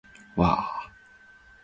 [0.35, 0.81] わー